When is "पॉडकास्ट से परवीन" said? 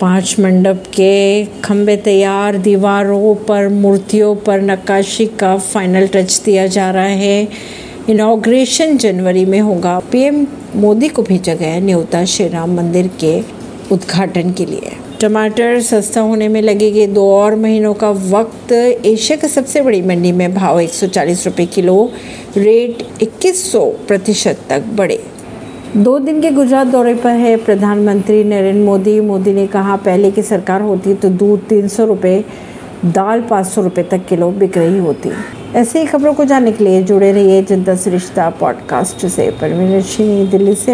38.50-40.50